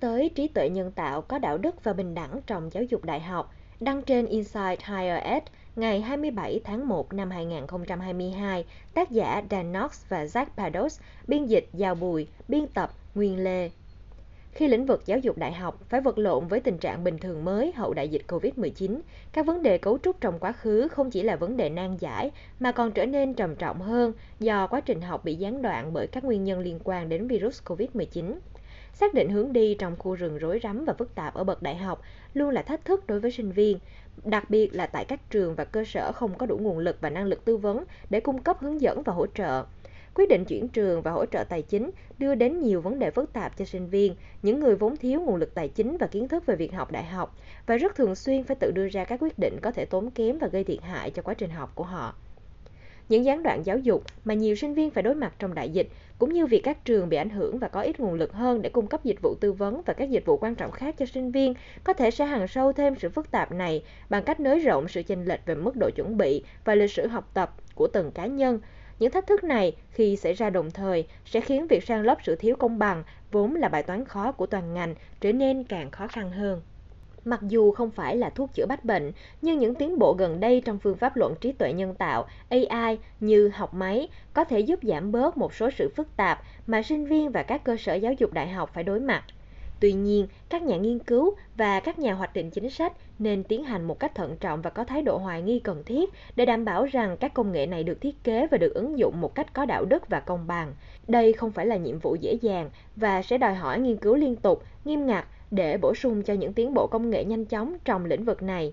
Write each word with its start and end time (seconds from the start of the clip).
tới 0.00 0.30
trí 0.34 0.48
tuệ 0.48 0.68
nhân 0.68 0.90
tạo 0.90 1.22
có 1.22 1.38
đạo 1.38 1.58
đức 1.58 1.84
và 1.84 1.92
bình 1.92 2.14
đẳng 2.14 2.40
trong 2.46 2.70
giáo 2.72 2.82
dục 2.82 3.04
đại 3.04 3.20
học, 3.20 3.54
đăng 3.80 4.02
trên 4.02 4.26
Insight 4.26 4.82
Higher 4.84 5.22
Ed 5.22 5.42
ngày 5.76 6.00
27 6.00 6.60
tháng 6.64 6.88
1 6.88 7.12
năm 7.12 7.30
2022, 7.30 8.64
tác 8.94 9.10
giả 9.10 9.42
Dan 9.50 9.72
Knox 9.72 10.02
và 10.08 10.24
Zach 10.24 10.46
Pados, 10.56 11.00
biên 11.26 11.46
dịch 11.46 11.68
Giao 11.72 11.94
Bùi, 11.94 12.26
biên 12.48 12.66
tập 12.66 12.92
Nguyên 13.14 13.44
Lê. 13.44 13.70
Khi 14.52 14.68
lĩnh 14.68 14.86
vực 14.86 15.02
giáo 15.06 15.18
dục 15.18 15.38
đại 15.38 15.52
học 15.52 15.80
phải 15.88 16.00
vật 16.00 16.18
lộn 16.18 16.46
với 16.46 16.60
tình 16.60 16.78
trạng 16.78 17.04
bình 17.04 17.18
thường 17.18 17.44
mới 17.44 17.72
hậu 17.72 17.94
đại 17.94 18.08
dịch 18.08 18.22
Covid-19, 18.28 19.00
các 19.32 19.46
vấn 19.46 19.62
đề 19.62 19.78
cấu 19.78 19.98
trúc 19.98 20.20
trong 20.20 20.38
quá 20.38 20.52
khứ 20.52 20.88
không 20.88 21.10
chỉ 21.10 21.22
là 21.22 21.36
vấn 21.36 21.56
đề 21.56 21.68
nan 21.68 21.96
giải 21.96 22.30
mà 22.60 22.72
còn 22.72 22.92
trở 22.92 23.06
nên 23.06 23.34
trầm 23.34 23.56
trọng 23.56 23.80
hơn 23.80 24.12
do 24.40 24.66
quá 24.66 24.80
trình 24.80 25.00
học 25.00 25.24
bị 25.24 25.34
gián 25.34 25.62
đoạn 25.62 25.92
bởi 25.92 26.06
các 26.06 26.24
nguyên 26.24 26.44
nhân 26.44 26.60
liên 26.60 26.78
quan 26.84 27.08
đến 27.08 27.28
virus 27.28 27.62
Covid-19. 27.64 28.34
Xác 29.00 29.14
định 29.14 29.30
hướng 29.30 29.52
đi 29.52 29.74
trong 29.74 29.96
khu 29.98 30.14
rừng 30.14 30.38
rối 30.38 30.60
rắm 30.62 30.84
và 30.84 30.92
phức 30.92 31.14
tạp 31.14 31.34
ở 31.34 31.44
bậc 31.44 31.62
đại 31.62 31.76
học 31.76 32.00
luôn 32.34 32.50
là 32.50 32.62
thách 32.62 32.84
thức 32.84 33.06
đối 33.06 33.20
với 33.20 33.30
sinh 33.30 33.52
viên, 33.52 33.78
đặc 34.24 34.50
biệt 34.50 34.74
là 34.74 34.86
tại 34.86 35.04
các 35.04 35.30
trường 35.30 35.54
và 35.54 35.64
cơ 35.64 35.84
sở 35.84 36.12
không 36.12 36.34
có 36.38 36.46
đủ 36.46 36.58
nguồn 36.58 36.78
lực 36.78 36.96
và 37.00 37.10
năng 37.10 37.24
lực 37.24 37.44
tư 37.44 37.56
vấn 37.56 37.84
để 38.10 38.20
cung 38.20 38.42
cấp 38.42 38.56
hướng 38.60 38.80
dẫn 38.80 39.02
và 39.02 39.12
hỗ 39.12 39.26
trợ. 39.26 39.64
Quyết 40.14 40.28
định 40.28 40.44
chuyển 40.44 40.68
trường 40.68 41.02
và 41.02 41.10
hỗ 41.10 41.26
trợ 41.26 41.44
tài 41.44 41.62
chính 41.62 41.90
đưa 42.18 42.34
đến 42.34 42.60
nhiều 42.60 42.80
vấn 42.80 42.98
đề 42.98 43.10
phức 43.10 43.32
tạp 43.32 43.56
cho 43.58 43.64
sinh 43.64 43.88
viên, 43.88 44.14
những 44.42 44.60
người 44.60 44.76
vốn 44.76 44.96
thiếu 44.96 45.20
nguồn 45.20 45.36
lực 45.36 45.54
tài 45.54 45.68
chính 45.68 45.96
và 45.96 46.06
kiến 46.06 46.28
thức 46.28 46.46
về 46.46 46.56
việc 46.56 46.72
học 46.72 46.92
đại 46.92 47.04
học 47.04 47.36
và 47.66 47.76
rất 47.76 47.94
thường 47.94 48.14
xuyên 48.14 48.44
phải 48.44 48.56
tự 48.60 48.70
đưa 48.70 48.88
ra 48.88 49.04
các 49.04 49.22
quyết 49.22 49.38
định 49.38 49.58
có 49.62 49.70
thể 49.70 49.84
tốn 49.84 50.10
kém 50.10 50.38
và 50.38 50.46
gây 50.48 50.64
thiệt 50.64 50.82
hại 50.82 51.10
cho 51.10 51.22
quá 51.22 51.34
trình 51.34 51.50
học 51.50 51.72
của 51.74 51.84
họ. 51.84 52.14
Những 53.08 53.24
gián 53.24 53.42
đoạn 53.42 53.62
giáo 53.64 53.78
dục 53.78 54.04
mà 54.24 54.34
nhiều 54.34 54.54
sinh 54.54 54.74
viên 54.74 54.90
phải 54.90 55.02
đối 55.02 55.14
mặt 55.14 55.34
trong 55.38 55.54
đại 55.54 55.70
dịch, 55.70 55.88
cũng 56.18 56.32
như 56.32 56.46
việc 56.46 56.60
các 56.64 56.84
trường 56.84 57.08
bị 57.08 57.16
ảnh 57.16 57.30
hưởng 57.30 57.58
và 57.58 57.68
có 57.68 57.80
ít 57.80 58.00
nguồn 58.00 58.14
lực 58.14 58.32
hơn 58.32 58.62
để 58.62 58.70
cung 58.70 58.86
cấp 58.86 59.04
dịch 59.04 59.22
vụ 59.22 59.34
tư 59.40 59.52
vấn 59.52 59.82
và 59.86 59.92
các 59.92 60.10
dịch 60.10 60.26
vụ 60.26 60.36
quan 60.36 60.54
trọng 60.54 60.70
khác 60.70 60.94
cho 60.98 61.06
sinh 61.06 61.32
viên, 61.32 61.54
có 61.84 61.92
thể 61.92 62.10
sẽ 62.10 62.24
hằn 62.24 62.48
sâu 62.48 62.72
thêm 62.72 62.94
sự 62.98 63.08
phức 63.08 63.30
tạp 63.30 63.52
này 63.52 63.84
bằng 64.10 64.22
cách 64.22 64.40
nới 64.40 64.58
rộng 64.58 64.88
sự 64.88 65.02
chênh 65.02 65.24
lệch 65.24 65.46
về 65.46 65.54
mức 65.54 65.76
độ 65.76 65.90
chuẩn 65.90 66.16
bị 66.16 66.44
và 66.64 66.74
lịch 66.74 66.90
sử 66.90 67.06
học 67.06 67.30
tập 67.34 67.54
của 67.74 67.86
từng 67.86 68.10
cá 68.10 68.26
nhân. 68.26 68.60
Những 68.98 69.10
thách 69.10 69.26
thức 69.26 69.44
này 69.44 69.76
khi 69.90 70.16
xảy 70.16 70.32
ra 70.32 70.50
đồng 70.50 70.70
thời 70.70 71.06
sẽ 71.24 71.40
khiến 71.40 71.66
việc 71.66 71.84
san 71.84 72.02
lấp 72.02 72.18
sự 72.24 72.36
thiếu 72.36 72.56
công 72.56 72.78
bằng 72.78 73.02
vốn 73.32 73.54
là 73.54 73.68
bài 73.68 73.82
toán 73.82 74.04
khó 74.04 74.32
của 74.32 74.46
toàn 74.46 74.74
ngành 74.74 74.94
trở 75.20 75.32
nên 75.32 75.64
càng 75.64 75.90
khó 75.90 76.08
khăn 76.08 76.30
hơn. 76.30 76.62
Mặc 77.24 77.40
dù 77.42 77.72
không 77.72 77.90
phải 77.90 78.16
là 78.16 78.30
thuốc 78.30 78.54
chữa 78.54 78.66
bách 78.66 78.84
bệnh, 78.84 79.12
nhưng 79.42 79.58
những 79.58 79.74
tiến 79.74 79.98
bộ 79.98 80.12
gần 80.18 80.40
đây 80.40 80.62
trong 80.64 80.78
phương 80.78 80.96
pháp 80.96 81.16
luận 81.16 81.34
trí 81.40 81.52
tuệ 81.52 81.72
nhân 81.72 81.94
tạo 81.94 82.26
AI 82.48 82.98
như 83.20 83.50
học 83.54 83.74
máy 83.74 84.08
có 84.32 84.44
thể 84.44 84.60
giúp 84.60 84.80
giảm 84.82 85.12
bớt 85.12 85.36
một 85.36 85.54
số 85.54 85.70
sự 85.70 85.88
phức 85.96 86.16
tạp 86.16 86.42
mà 86.66 86.82
sinh 86.82 87.06
viên 87.06 87.30
và 87.30 87.42
các 87.42 87.64
cơ 87.64 87.76
sở 87.76 87.94
giáo 87.94 88.12
dục 88.12 88.32
đại 88.32 88.48
học 88.48 88.70
phải 88.74 88.84
đối 88.84 89.00
mặt. 89.00 89.24
Tuy 89.80 89.92
nhiên, 89.92 90.26
các 90.48 90.62
nhà 90.62 90.76
nghiên 90.76 90.98
cứu 90.98 91.34
và 91.56 91.80
các 91.80 91.98
nhà 91.98 92.14
hoạch 92.14 92.34
định 92.34 92.50
chính 92.50 92.70
sách 92.70 92.92
nên 93.18 93.44
tiến 93.44 93.64
hành 93.64 93.84
một 93.84 94.00
cách 94.00 94.14
thận 94.14 94.36
trọng 94.40 94.62
và 94.62 94.70
có 94.70 94.84
thái 94.84 95.02
độ 95.02 95.18
hoài 95.18 95.42
nghi 95.42 95.60
cần 95.60 95.82
thiết 95.84 96.10
để 96.36 96.46
đảm 96.46 96.64
bảo 96.64 96.84
rằng 96.84 97.16
các 97.20 97.34
công 97.34 97.52
nghệ 97.52 97.66
này 97.66 97.84
được 97.84 98.00
thiết 98.00 98.24
kế 98.24 98.46
và 98.46 98.58
được 98.58 98.74
ứng 98.74 98.98
dụng 98.98 99.20
một 99.20 99.34
cách 99.34 99.52
có 99.52 99.64
đạo 99.64 99.84
đức 99.84 100.08
và 100.08 100.20
công 100.20 100.46
bằng. 100.46 100.74
Đây 101.08 101.32
không 101.32 101.52
phải 101.52 101.66
là 101.66 101.76
nhiệm 101.76 101.98
vụ 101.98 102.14
dễ 102.20 102.34
dàng 102.42 102.70
và 102.96 103.22
sẽ 103.22 103.38
đòi 103.38 103.54
hỏi 103.54 103.78
nghiên 103.78 103.96
cứu 103.96 104.14
liên 104.14 104.36
tục, 104.36 104.62
nghiêm 104.84 105.06
ngặt 105.06 105.24
để 105.50 105.78
bổ 105.78 105.94
sung 105.94 106.22
cho 106.22 106.34
những 106.34 106.52
tiến 106.52 106.74
bộ 106.74 106.86
công 106.86 107.10
nghệ 107.10 107.24
nhanh 107.24 107.44
chóng 107.44 107.76
trong 107.84 108.04
lĩnh 108.04 108.24
vực 108.24 108.42
này. 108.42 108.72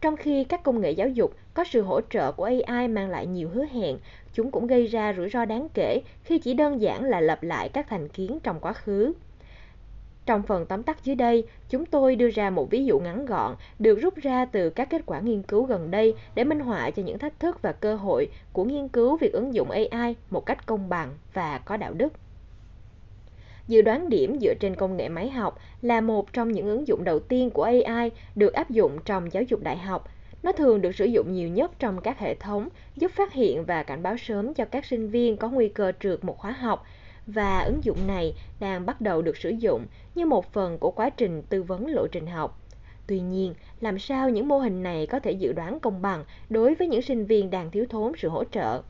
Trong 0.00 0.16
khi 0.16 0.44
các 0.44 0.62
công 0.62 0.80
nghệ 0.80 0.90
giáo 0.90 1.08
dục 1.08 1.34
có 1.54 1.64
sự 1.64 1.82
hỗ 1.82 2.00
trợ 2.00 2.32
của 2.32 2.50
AI 2.66 2.88
mang 2.88 3.10
lại 3.10 3.26
nhiều 3.26 3.48
hứa 3.54 3.64
hẹn, 3.64 3.98
chúng 4.32 4.50
cũng 4.50 4.66
gây 4.66 4.86
ra 4.86 5.14
rủi 5.16 5.28
ro 5.30 5.44
đáng 5.44 5.68
kể 5.74 6.02
khi 6.24 6.38
chỉ 6.38 6.54
đơn 6.54 6.80
giản 6.80 7.04
là 7.04 7.20
lặp 7.20 7.42
lại 7.42 7.68
các 7.68 7.86
thành 7.88 8.08
kiến 8.08 8.38
trong 8.42 8.60
quá 8.60 8.72
khứ. 8.72 9.12
Trong 10.26 10.42
phần 10.42 10.66
tóm 10.66 10.82
tắt 10.82 11.04
dưới 11.04 11.16
đây, 11.16 11.44
chúng 11.68 11.86
tôi 11.86 12.16
đưa 12.16 12.30
ra 12.30 12.50
một 12.50 12.70
ví 12.70 12.84
dụ 12.84 13.00
ngắn 13.00 13.26
gọn 13.26 13.54
được 13.78 13.98
rút 14.02 14.16
ra 14.16 14.44
từ 14.44 14.70
các 14.70 14.90
kết 14.90 15.02
quả 15.06 15.20
nghiên 15.20 15.42
cứu 15.42 15.64
gần 15.64 15.90
đây 15.90 16.14
để 16.34 16.44
minh 16.44 16.60
họa 16.60 16.90
cho 16.90 17.02
những 17.02 17.18
thách 17.18 17.40
thức 17.40 17.62
và 17.62 17.72
cơ 17.72 17.94
hội 17.94 18.28
của 18.52 18.64
nghiên 18.64 18.88
cứu 18.88 19.16
việc 19.16 19.32
ứng 19.32 19.54
dụng 19.54 19.70
AI 19.70 20.16
một 20.30 20.46
cách 20.46 20.66
công 20.66 20.88
bằng 20.88 21.10
và 21.32 21.58
có 21.58 21.76
đạo 21.76 21.92
đức. 21.92 22.12
Dự 23.68 23.82
đoán 23.82 24.08
điểm 24.08 24.38
dựa 24.40 24.54
trên 24.60 24.74
công 24.74 24.96
nghệ 24.96 25.08
máy 25.08 25.30
học 25.30 25.58
là 25.82 26.00
một 26.00 26.32
trong 26.32 26.52
những 26.52 26.68
ứng 26.68 26.86
dụng 26.88 27.04
đầu 27.04 27.18
tiên 27.18 27.50
của 27.50 27.62
AI 27.62 28.10
được 28.34 28.52
áp 28.52 28.70
dụng 28.70 28.98
trong 29.04 29.32
giáo 29.32 29.42
dục 29.42 29.62
đại 29.62 29.76
học. 29.76 30.08
Nó 30.42 30.52
thường 30.52 30.80
được 30.80 30.94
sử 30.94 31.04
dụng 31.04 31.32
nhiều 31.32 31.48
nhất 31.48 31.70
trong 31.78 32.00
các 32.00 32.18
hệ 32.18 32.34
thống, 32.34 32.68
giúp 32.96 33.12
phát 33.12 33.32
hiện 33.32 33.64
và 33.64 33.82
cảnh 33.82 34.02
báo 34.02 34.16
sớm 34.16 34.54
cho 34.54 34.64
các 34.64 34.84
sinh 34.84 35.08
viên 35.08 35.36
có 35.36 35.48
nguy 35.48 35.68
cơ 35.68 35.92
trượt 36.00 36.24
một 36.24 36.38
khóa 36.38 36.50
học 36.50 36.84
và 37.26 37.60
ứng 37.60 37.84
dụng 37.84 38.06
này 38.06 38.34
đang 38.60 38.86
bắt 38.86 39.00
đầu 39.00 39.22
được 39.22 39.36
sử 39.36 39.50
dụng 39.50 39.86
như 40.14 40.26
một 40.26 40.52
phần 40.52 40.78
của 40.78 40.90
quá 40.90 41.10
trình 41.10 41.42
tư 41.42 41.62
vấn 41.62 41.86
lộ 41.86 42.06
trình 42.06 42.26
học. 42.26 42.60
Tuy 43.06 43.20
nhiên, 43.20 43.54
làm 43.80 43.98
sao 43.98 44.30
những 44.30 44.48
mô 44.48 44.58
hình 44.58 44.82
này 44.82 45.06
có 45.06 45.20
thể 45.20 45.32
dự 45.32 45.52
đoán 45.52 45.80
công 45.80 46.02
bằng 46.02 46.24
đối 46.50 46.74
với 46.74 46.88
những 46.88 47.02
sinh 47.02 47.26
viên 47.26 47.50
đang 47.50 47.70
thiếu 47.70 47.86
thốn 47.90 48.12
sự 48.18 48.28
hỗ 48.28 48.44
trợ? 48.44 48.82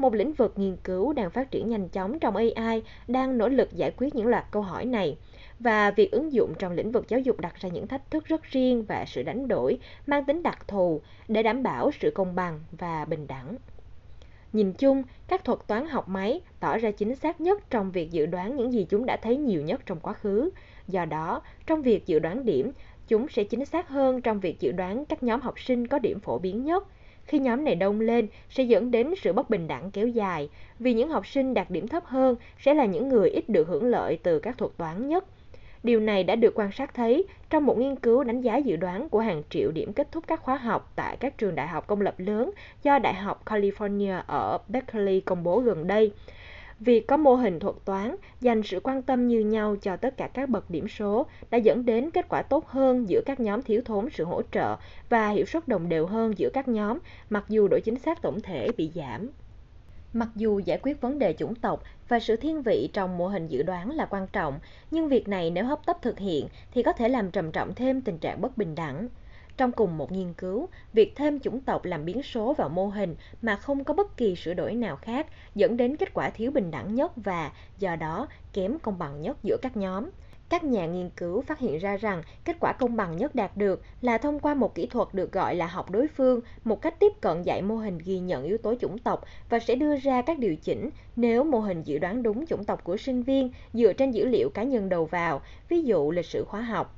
Một 0.00 0.14
lĩnh 0.14 0.32
vực 0.32 0.52
nghiên 0.56 0.76
cứu 0.76 1.12
đang 1.12 1.30
phát 1.30 1.50
triển 1.50 1.68
nhanh 1.68 1.88
chóng 1.88 2.18
trong 2.18 2.36
AI 2.36 2.82
đang 3.08 3.38
nỗ 3.38 3.48
lực 3.48 3.72
giải 3.72 3.92
quyết 3.96 4.14
những 4.14 4.26
loạt 4.26 4.44
câu 4.50 4.62
hỏi 4.62 4.84
này 4.84 5.16
và 5.58 5.90
việc 5.90 6.10
ứng 6.10 6.32
dụng 6.32 6.54
trong 6.58 6.72
lĩnh 6.72 6.92
vực 6.92 7.08
giáo 7.08 7.20
dục 7.20 7.40
đặt 7.40 7.54
ra 7.60 7.68
những 7.68 7.86
thách 7.86 8.10
thức 8.10 8.24
rất 8.24 8.42
riêng 8.42 8.84
và 8.88 9.04
sự 9.06 9.22
đánh 9.22 9.48
đổi 9.48 9.78
mang 10.06 10.24
tính 10.24 10.42
đặc 10.42 10.68
thù 10.68 11.00
để 11.28 11.42
đảm 11.42 11.62
bảo 11.62 11.90
sự 12.00 12.10
công 12.14 12.34
bằng 12.34 12.60
và 12.72 13.04
bình 13.04 13.26
đẳng. 13.26 13.56
Nhìn 14.52 14.72
chung, 14.72 15.02
các 15.28 15.44
thuật 15.44 15.58
toán 15.66 15.86
học 15.86 16.08
máy 16.08 16.40
tỏ 16.60 16.78
ra 16.78 16.90
chính 16.90 17.16
xác 17.16 17.40
nhất 17.40 17.70
trong 17.70 17.90
việc 17.90 18.10
dự 18.10 18.26
đoán 18.26 18.56
những 18.56 18.72
gì 18.72 18.86
chúng 18.90 19.06
đã 19.06 19.16
thấy 19.16 19.36
nhiều 19.36 19.62
nhất 19.62 19.80
trong 19.86 20.00
quá 20.00 20.12
khứ. 20.12 20.50
Do 20.88 21.04
đó, 21.04 21.42
trong 21.66 21.82
việc 21.82 22.06
dự 22.06 22.18
đoán 22.18 22.44
điểm, 22.44 22.72
chúng 23.10 23.28
sẽ 23.28 23.44
chính 23.44 23.64
xác 23.64 23.88
hơn 23.88 24.22
trong 24.22 24.40
việc 24.40 24.60
dự 24.60 24.72
đoán 24.72 25.04
các 25.04 25.22
nhóm 25.22 25.40
học 25.40 25.60
sinh 25.60 25.86
có 25.86 25.98
điểm 25.98 26.20
phổ 26.20 26.38
biến 26.38 26.64
nhất. 26.64 26.84
Khi 27.24 27.38
nhóm 27.38 27.64
này 27.64 27.74
đông 27.74 28.00
lên 28.00 28.26
sẽ 28.50 28.62
dẫn 28.62 28.90
đến 28.90 29.14
sự 29.22 29.32
bất 29.32 29.50
bình 29.50 29.66
đẳng 29.66 29.90
kéo 29.90 30.08
dài, 30.08 30.48
vì 30.78 30.94
những 30.94 31.08
học 31.08 31.26
sinh 31.26 31.54
đạt 31.54 31.70
điểm 31.70 31.88
thấp 31.88 32.04
hơn 32.04 32.36
sẽ 32.58 32.74
là 32.74 32.84
những 32.84 33.08
người 33.08 33.30
ít 33.30 33.48
được 33.48 33.68
hưởng 33.68 33.84
lợi 33.84 34.18
từ 34.22 34.38
các 34.38 34.58
thuật 34.58 34.72
toán 34.76 35.08
nhất. 35.08 35.24
Điều 35.82 36.00
này 36.00 36.24
đã 36.24 36.36
được 36.36 36.54
quan 36.54 36.72
sát 36.72 36.94
thấy 36.94 37.24
trong 37.50 37.66
một 37.66 37.78
nghiên 37.78 37.96
cứu 37.96 38.24
đánh 38.24 38.40
giá 38.40 38.56
dự 38.56 38.76
đoán 38.76 39.08
của 39.08 39.20
hàng 39.20 39.42
triệu 39.50 39.70
điểm 39.70 39.92
kết 39.92 40.12
thúc 40.12 40.24
các 40.26 40.42
khóa 40.42 40.56
học 40.56 40.92
tại 40.96 41.16
các 41.16 41.38
trường 41.38 41.54
đại 41.54 41.68
học 41.68 41.86
công 41.86 42.00
lập 42.00 42.14
lớn 42.18 42.50
do 42.82 42.98
Đại 42.98 43.14
học 43.14 43.42
California 43.46 44.22
ở 44.26 44.58
Berkeley 44.68 45.20
công 45.20 45.42
bố 45.42 45.60
gần 45.60 45.86
đây. 45.86 46.12
Việc 46.80 47.06
có 47.06 47.16
mô 47.16 47.34
hình 47.34 47.58
thuật 47.58 47.74
toán 47.84 48.16
dành 48.40 48.62
sự 48.62 48.80
quan 48.80 49.02
tâm 49.02 49.28
như 49.28 49.40
nhau 49.40 49.76
cho 49.82 49.96
tất 49.96 50.16
cả 50.16 50.28
các 50.34 50.48
bậc 50.48 50.70
điểm 50.70 50.88
số 50.88 51.26
đã 51.50 51.58
dẫn 51.58 51.84
đến 51.84 52.10
kết 52.10 52.26
quả 52.28 52.42
tốt 52.42 52.66
hơn 52.66 53.08
giữa 53.08 53.20
các 53.26 53.40
nhóm 53.40 53.62
thiếu 53.62 53.82
thốn 53.84 54.08
sự 54.12 54.24
hỗ 54.24 54.42
trợ 54.52 54.76
và 55.08 55.28
hiệu 55.28 55.44
suất 55.44 55.68
đồng 55.68 55.88
đều 55.88 56.06
hơn 56.06 56.32
giữa 56.36 56.48
các 56.52 56.68
nhóm, 56.68 56.98
mặc 57.30 57.44
dù 57.48 57.68
độ 57.68 57.78
chính 57.84 57.98
xác 57.98 58.22
tổng 58.22 58.40
thể 58.40 58.68
bị 58.76 58.90
giảm. 58.94 59.28
Mặc 60.12 60.28
dù 60.36 60.58
giải 60.58 60.78
quyết 60.82 61.00
vấn 61.00 61.18
đề 61.18 61.32
chủng 61.32 61.54
tộc 61.54 61.82
và 62.08 62.20
sự 62.20 62.36
thiên 62.36 62.62
vị 62.62 62.88
trong 62.92 63.18
mô 63.18 63.28
hình 63.28 63.48
dự 63.48 63.62
đoán 63.62 63.90
là 63.90 64.06
quan 64.06 64.26
trọng, 64.32 64.58
nhưng 64.90 65.08
việc 65.08 65.28
này 65.28 65.50
nếu 65.50 65.64
hấp 65.64 65.86
tấp 65.86 66.02
thực 66.02 66.18
hiện 66.18 66.46
thì 66.72 66.82
có 66.82 66.92
thể 66.92 67.08
làm 67.08 67.30
trầm 67.30 67.52
trọng 67.52 67.74
thêm 67.74 68.00
tình 68.00 68.18
trạng 68.18 68.40
bất 68.40 68.56
bình 68.58 68.74
đẳng. 68.74 69.08
Trong 69.60 69.72
cùng 69.72 69.98
một 69.98 70.12
nghiên 70.12 70.32
cứu, 70.32 70.68
việc 70.92 71.12
thêm 71.16 71.40
chủng 71.40 71.60
tộc 71.60 71.84
làm 71.84 72.04
biến 72.04 72.22
số 72.22 72.52
vào 72.52 72.68
mô 72.68 72.86
hình 72.86 73.16
mà 73.42 73.56
không 73.56 73.84
có 73.84 73.94
bất 73.94 74.16
kỳ 74.16 74.36
sửa 74.36 74.54
đổi 74.54 74.74
nào 74.74 74.96
khác 74.96 75.26
dẫn 75.54 75.76
đến 75.76 75.96
kết 75.96 76.14
quả 76.14 76.30
thiếu 76.30 76.50
bình 76.50 76.70
đẳng 76.70 76.94
nhất 76.94 77.12
và, 77.16 77.52
do 77.78 77.96
đó, 77.96 78.28
kém 78.52 78.78
công 78.78 78.98
bằng 78.98 79.22
nhất 79.22 79.36
giữa 79.42 79.56
các 79.62 79.76
nhóm. 79.76 80.10
Các 80.48 80.64
nhà 80.64 80.86
nghiên 80.86 81.10
cứu 81.10 81.42
phát 81.42 81.58
hiện 81.58 81.78
ra 81.78 81.96
rằng 81.96 82.22
kết 82.44 82.56
quả 82.60 82.72
công 82.72 82.96
bằng 82.96 83.16
nhất 83.16 83.34
đạt 83.34 83.56
được 83.56 83.82
là 84.00 84.18
thông 84.18 84.40
qua 84.40 84.54
một 84.54 84.74
kỹ 84.74 84.86
thuật 84.86 85.08
được 85.12 85.32
gọi 85.32 85.54
là 85.54 85.66
học 85.66 85.90
đối 85.90 86.08
phương, 86.08 86.40
một 86.64 86.82
cách 86.82 87.00
tiếp 87.00 87.12
cận 87.20 87.42
dạy 87.42 87.62
mô 87.62 87.76
hình 87.76 87.98
ghi 87.98 88.18
nhận 88.18 88.44
yếu 88.44 88.58
tố 88.58 88.74
chủng 88.80 88.98
tộc 88.98 89.24
và 89.48 89.58
sẽ 89.58 89.74
đưa 89.74 89.96
ra 89.96 90.22
các 90.22 90.38
điều 90.38 90.56
chỉnh 90.56 90.90
nếu 91.16 91.44
mô 91.44 91.60
hình 91.60 91.82
dự 91.82 91.98
đoán 91.98 92.22
đúng 92.22 92.46
chủng 92.46 92.64
tộc 92.64 92.84
của 92.84 92.96
sinh 92.96 93.22
viên 93.22 93.50
dựa 93.72 93.92
trên 93.92 94.10
dữ 94.10 94.24
liệu 94.24 94.50
cá 94.50 94.62
nhân 94.62 94.88
đầu 94.88 95.04
vào, 95.04 95.42
ví 95.68 95.82
dụ 95.82 96.10
lịch 96.10 96.26
sử 96.26 96.44
khóa 96.44 96.60
học. 96.60 96.96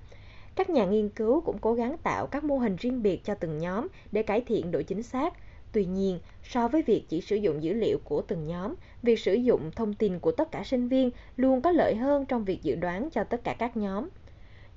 Các 0.55 0.71
nhà 0.71 0.85
nghiên 0.85 1.09
cứu 1.09 1.41
cũng 1.41 1.59
cố 1.59 1.75
gắng 1.75 1.97
tạo 2.03 2.27
các 2.27 2.45
mô 2.45 2.59
hình 2.59 2.77
riêng 2.77 3.03
biệt 3.03 3.25
cho 3.25 3.35
từng 3.35 3.59
nhóm 3.59 3.89
để 4.13 4.23
cải 4.23 4.41
thiện 4.41 4.71
độ 4.71 4.83
chính 4.83 5.03
xác. 5.03 5.35
Tuy 5.73 5.85
nhiên, 5.85 6.19
so 6.43 6.69
với 6.69 6.83
việc 6.83 7.05
chỉ 7.09 7.21
sử 7.21 7.37
dụng 7.37 7.63
dữ 7.63 7.73
liệu 7.73 7.99
của 8.05 8.23
từng 8.23 8.47
nhóm, 8.47 8.75
việc 9.03 9.19
sử 9.19 9.35
dụng 9.35 9.71
thông 9.77 9.95
tin 9.95 10.19
của 10.19 10.33
tất 10.33 10.53
cả 10.53 10.63
sinh 10.65 10.89
viên 10.89 11.11
luôn 11.37 11.63
có 11.63 11.71
lợi 11.71 11.95
hơn 11.95 12.27
trong 12.27 12.45
việc 12.45 12.63
dự 12.63 12.75
đoán 12.75 13.09
cho 13.11 13.25
tất 13.25 13.45
cả 13.45 13.55
các 13.59 13.77
nhóm. 13.77 14.09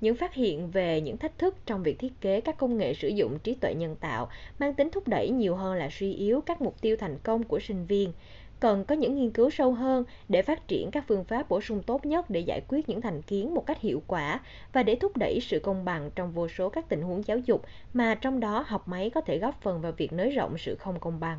Những 0.00 0.16
phát 0.16 0.34
hiện 0.34 0.70
về 0.70 1.00
những 1.00 1.16
thách 1.16 1.38
thức 1.38 1.56
trong 1.66 1.82
việc 1.82 1.98
thiết 1.98 2.12
kế 2.20 2.40
các 2.40 2.58
công 2.58 2.78
nghệ 2.78 2.94
sử 2.94 3.08
dụng 3.08 3.38
trí 3.38 3.54
tuệ 3.54 3.74
nhân 3.74 3.96
tạo 3.96 4.28
mang 4.58 4.74
tính 4.74 4.90
thúc 4.90 5.08
đẩy 5.08 5.30
nhiều 5.30 5.56
hơn 5.56 5.74
là 5.74 5.88
suy 5.92 6.12
yếu 6.14 6.40
các 6.40 6.62
mục 6.62 6.80
tiêu 6.80 6.96
thành 6.96 7.18
công 7.22 7.42
của 7.42 7.60
sinh 7.60 7.86
viên 7.86 8.12
cần 8.60 8.84
có 8.84 8.94
những 8.94 9.14
nghiên 9.14 9.30
cứu 9.30 9.50
sâu 9.50 9.72
hơn 9.74 10.04
để 10.28 10.42
phát 10.42 10.68
triển 10.68 10.90
các 10.90 11.04
phương 11.08 11.24
pháp 11.24 11.48
bổ 11.48 11.60
sung 11.60 11.82
tốt 11.82 12.06
nhất 12.06 12.30
để 12.30 12.40
giải 12.40 12.60
quyết 12.68 12.88
những 12.88 13.00
thành 13.00 13.22
kiến 13.22 13.54
một 13.54 13.66
cách 13.66 13.80
hiệu 13.80 14.02
quả 14.06 14.40
và 14.72 14.82
để 14.82 14.96
thúc 14.96 15.16
đẩy 15.16 15.40
sự 15.40 15.60
công 15.60 15.84
bằng 15.84 16.10
trong 16.14 16.32
vô 16.32 16.48
số 16.48 16.68
các 16.68 16.88
tình 16.88 17.02
huống 17.02 17.22
giáo 17.26 17.38
dục 17.38 17.62
mà 17.92 18.14
trong 18.14 18.40
đó 18.40 18.64
học 18.66 18.88
máy 18.88 19.10
có 19.10 19.20
thể 19.20 19.38
góp 19.38 19.62
phần 19.62 19.80
vào 19.80 19.92
việc 19.92 20.12
nới 20.12 20.30
rộng 20.30 20.58
sự 20.58 20.76
không 20.76 21.00
công 21.00 21.20
bằng. 21.20 21.38